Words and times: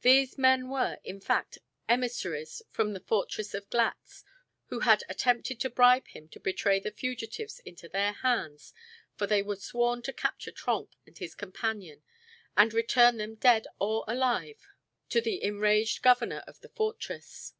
These 0.00 0.38
men 0.38 0.70
were, 0.70 0.98
in 1.04 1.20
fact, 1.20 1.58
emissaries 1.90 2.62
from 2.70 2.94
the 2.94 3.00
fortress 3.00 3.52
of 3.52 3.68
Glatz 3.68 4.24
who 4.68 4.80
had 4.80 5.04
attempted 5.10 5.60
to 5.60 5.68
bribe 5.68 6.08
him 6.08 6.26
to 6.30 6.40
betray 6.40 6.80
the 6.80 6.90
fugitives 6.90 7.58
into 7.60 7.86
their 7.86 8.12
hands, 8.14 8.72
for 9.14 9.26
they 9.26 9.42
were 9.42 9.56
sworn 9.56 10.00
to 10.04 10.12
capture 10.14 10.52
Trenck 10.52 10.96
and 11.04 11.18
his 11.18 11.34
companion 11.34 12.02
and 12.56 12.72
return 12.72 13.18
them 13.18 13.34
dead 13.34 13.66
or 13.78 14.06
alive 14.08 14.66
to 15.10 15.20
the 15.20 15.42
enraged 15.44 16.00
governor 16.02 16.42
of 16.46 16.60
the 16.60 16.70
fortress. 16.70 17.52